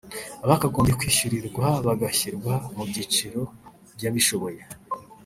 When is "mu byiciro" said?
2.75-3.41